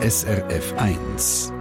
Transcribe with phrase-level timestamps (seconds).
[0.00, 1.57] SRF 1.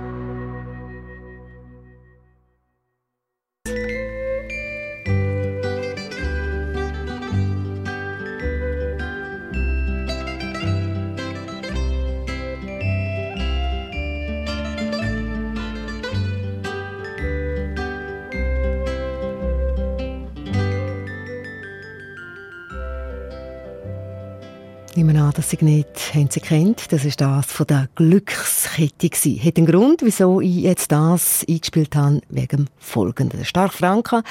[24.98, 26.92] nehme an, dass Sie nicht haben Sie kennt.
[26.92, 29.44] Das ist das von der Glückskette gewesen.
[29.44, 33.46] Hat einen Grund, wieso ich jetzt das eingespielt habe, wegen folgenden.
[33.46, 34.24] Stark Franken,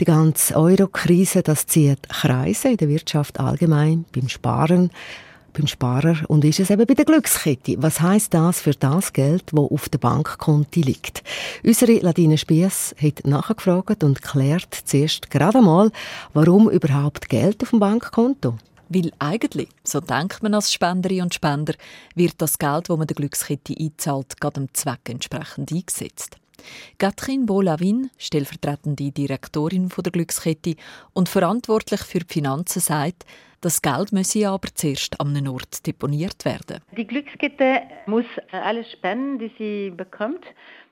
[0.00, 4.90] die ganze Euro-Krise, das zieht Kreise in der Wirtschaft allgemein, beim Sparen,
[5.52, 7.76] beim Sparer und ist es eben bei der Glückskette.
[7.82, 11.22] Was heißt das für das Geld, das auf der Bankkonti liegt?
[11.62, 15.90] Unsere Ladine Spiess hat nachgefragt und klärt zuerst gerade mal,
[16.32, 18.56] warum überhaupt Geld auf dem Bankkonto?
[18.88, 21.74] Weil eigentlich, so denkt man als Spenderin und Spender,
[22.14, 26.38] wird das Geld, das man der Glückskette einzahlt, gerade dem Zweck entsprechend eingesetzt.
[26.98, 30.76] Catherine Bolavin, stellvertretende Direktorin der Glückskette
[31.12, 33.24] und verantwortlich für die Finanzen, sagt,
[33.60, 36.80] das Geld müsse aber zuerst an einem Ort deponiert werden.
[36.96, 40.44] Die Glückskette muss alle Spenden, die sie bekommt,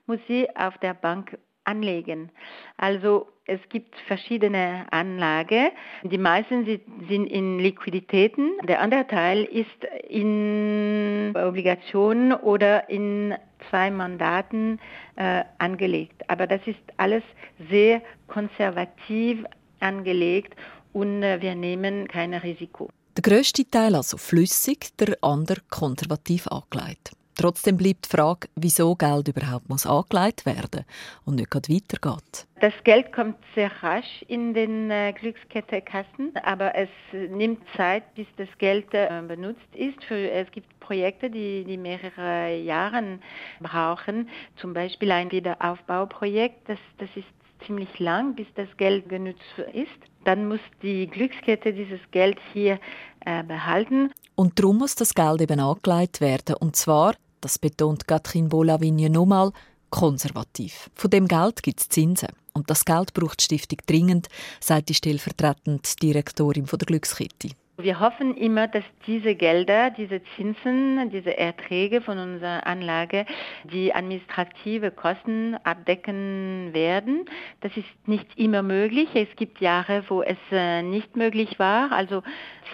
[0.07, 2.29] muss sie auf der Bank anlegen.
[2.77, 5.69] Also es gibt verschiedene Anlagen.
[6.03, 8.51] Die meisten sind in Liquiditäten.
[8.67, 9.67] Der andere Teil ist
[10.07, 13.35] in Obligationen oder in
[13.69, 14.79] zwei Mandaten
[15.15, 16.29] äh, angelegt.
[16.29, 17.23] Aber das ist alles
[17.69, 19.43] sehr konservativ
[19.79, 20.55] angelegt
[20.93, 22.89] und äh, wir nehmen kein Risiko.
[23.17, 27.11] Der grösste Teil also flüssig, der andere konservativ angelegt.
[27.35, 30.85] Trotzdem bleibt die Frage, wieso Geld überhaupt muss angelegt werden
[31.25, 32.47] und nicht gerade weitergeht.
[32.59, 38.47] Das Geld kommt sehr rasch in den äh, Glückskettenkassen, aber es nimmt Zeit, bis das
[38.57, 39.99] Geld äh, benutzt ist.
[40.09, 43.19] Es gibt Projekte, die, die mehrere Jahre
[43.59, 47.27] brauchen, zum Beispiel ein Wiederaufbauprojekt, das, das ist
[47.65, 49.41] ziemlich lang, bis das Geld genutzt
[49.73, 49.89] ist.
[50.23, 52.79] Dann muss die Glückskette dieses Geld hier
[53.25, 54.11] äh, behalten.
[54.35, 56.55] Und darum muss das Geld eben angelegt werden.
[56.55, 59.51] Und zwar das betont Katrin Bolavigne nochmal,
[59.89, 60.89] konservativ.
[60.95, 62.29] Von dem Geld gibt es Zinsen.
[62.53, 64.27] Und das Geld braucht die Stiftung dringend,
[64.59, 67.49] sagt die stellvertretende Direktorin der Glückskette.
[67.77, 73.25] Wir hoffen immer, dass diese Gelder, diese Zinsen, diese Erträge von unserer Anlage
[73.63, 77.25] die administrative Kosten abdecken werden.
[77.61, 79.09] Das ist nicht immer möglich.
[79.15, 81.91] Es gibt Jahre, wo es äh, nicht möglich war.
[81.91, 82.21] Also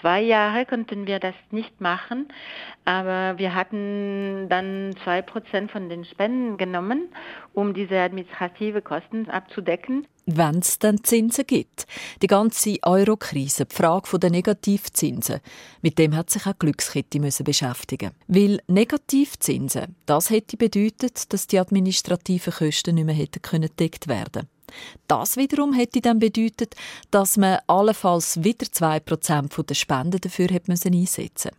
[0.01, 2.27] zwei Jahre konnten wir das nicht machen.
[2.83, 7.07] Aber wir hatten dann zwei Prozent von den Spenden genommen,
[7.53, 10.05] um diese administrative Kosten abzudecken
[10.37, 11.85] wenn es dann Zinsen gibt.
[12.21, 15.39] Die ganze Euro-Krise, die Frage der Negativzinsen,
[15.81, 18.11] mit dem hat sich auch die Glückskette müssen beschäftigen.
[18.27, 24.47] Weil Negativzinsen, das hätte bedeutet, dass die administrativen Kosten nicht mehr hätten können gedeckt werden.
[25.07, 26.75] Das wiederum hätte dann bedeutet,
[27.09, 31.51] dass man allenfalls wieder 2% der Spenden dafür einsetzen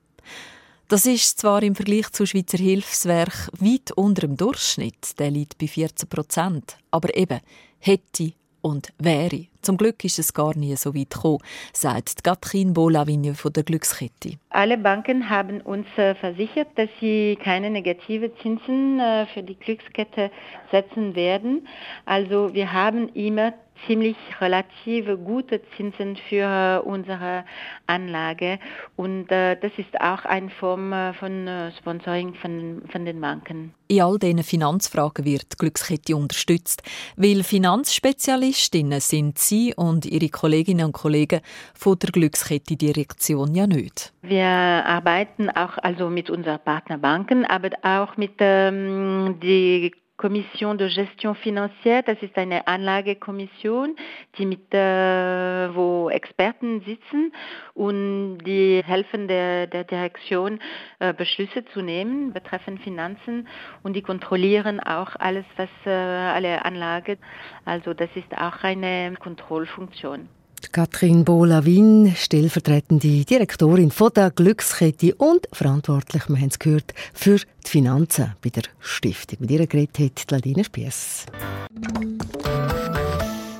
[0.90, 5.66] das ist zwar im Vergleich zu Schweizer Hilfswerk weit unter dem Durchschnitt, der liegt bei
[5.66, 7.38] 14% aber eben
[7.78, 9.46] hätte und wäre.
[9.62, 11.38] Zum Glück ist es gar nie so weit gekommen,
[11.72, 14.38] sagt Katrin Bolavigne von der Glückskette.
[14.48, 20.30] Alle Banken haben uns äh, versichert, dass sie keine negative Zinsen äh, für die Glückskette
[20.70, 21.68] setzen werden.
[22.06, 23.52] Also wir haben immer
[23.86, 27.44] ziemlich relativ gute Zinsen für unsere
[27.86, 28.58] Anlage
[28.96, 33.74] und äh, das ist auch eine Form äh, von äh, Sponsoring von, von den Banken.
[33.88, 36.82] In all diesen Finanzfragen wird die Glückskette unterstützt,
[37.16, 41.40] weil Finanzspezialistinnen sind Sie und Ihre Kolleginnen und Kollegen
[41.74, 44.12] von der Glückskette-Direktion ja nicht.
[44.22, 49.90] Wir arbeiten auch also mit unseren Partnerbanken, aber auch mit ähm, die
[50.20, 53.96] Kommission de Gestion Financière, das ist eine Anlagekommission,
[54.36, 57.32] die mit, äh, wo Experten sitzen
[57.72, 60.60] und die helfen der, der Direktion
[60.98, 63.48] äh, Beschlüsse zu nehmen betreffend Finanzen
[63.82, 67.16] und die kontrollieren auch alles, was äh, alle Anlage,
[67.64, 70.28] also das ist auch eine Kontrollfunktion.
[70.72, 77.68] Katrin Bohlawin, stellvertretende Direktorin von der Glückskette und verantwortlich, wir haben es gehört, für die
[77.68, 79.38] Finanzen bei der Stiftung.
[79.40, 81.26] Mit ihrer geredet hat Ladine Spiess.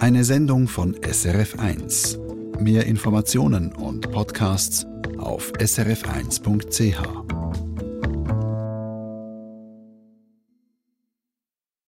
[0.01, 2.19] Eine Sendung von SRF1.
[2.61, 4.87] Mehr Informationen und Podcasts
[5.19, 7.40] auf srf1.ch.